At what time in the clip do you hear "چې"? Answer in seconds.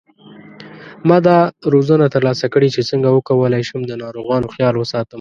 2.75-2.81